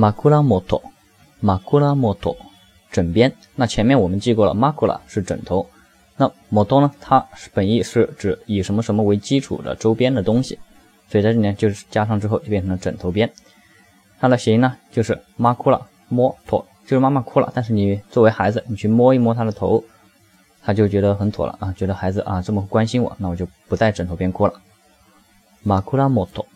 [0.00, 0.80] 马库拉摩托，
[1.40, 2.36] 马库拉摩托，
[2.92, 3.34] 枕边。
[3.56, 5.68] 那前面我们记过了，马库拉是枕头，
[6.16, 6.92] 那摩托呢？
[7.00, 10.56] 它是本意是指以什么什么为基础的周边的东西，
[11.08, 13.28] 所以在这里呢，就是加上之后就变成了枕头边。
[14.20, 19.82] 它的谐音呢，就是马哭了，摸妥，就是妈妈哭了，但是你作为孩子，你去摸一摸她的头，
[20.62, 24.52] 他就觉得很妥了啊，觉得孩子啊这么关心我，那我就不在枕头边哭了。
[25.64, 26.46] 马库拉摩托。